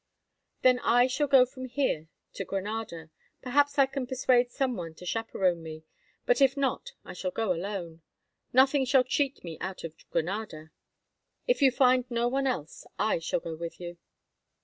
"Then 0.63 0.79
I 0.79 1.05
shall 1.05 1.27
go 1.27 1.45
from 1.45 1.65
here 1.65 2.07
to 2.33 2.43
Granada. 2.43 3.11
Perhaps 3.43 3.77
I 3.77 3.85
can 3.85 4.07
persuade 4.07 4.49
some 4.49 4.75
one 4.75 4.95
to 4.95 5.05
chaperon 5.05 5.61
me, 5.61 5.83
but 6.25 6.41
if 6.41 6.57
not 6.57 6.93
I 7.05 7.13
shall 7.13 7.29
go 7.29 7.53
alone. 7.53 8.01
Nothing 8.51 8.83
shall 8.83 9.03
cheat 9.03 9.43
me 9.43 9.59
out 9.59 9.83
of 9.83 9.93
Granada." 10.09 10.71
"If 11.45 11.61
you 11.61 11.69
find 11.69 12.09
no 12.09 12.27
one 12.27 12.47
else 12.47 12.83
I 12.97 13.19
shall 13.19 13.41
go 13.41 13.55
with 13.55 13.79
you." 13.79 13.99